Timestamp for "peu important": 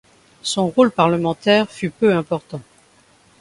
1.91-2.61